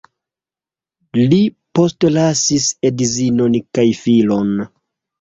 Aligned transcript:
Li 1.25 1.39
postlasis 1.81 2.69
edzinon 2.93 3.63
kaj 3.69 3.89
filon. 4.05 4.55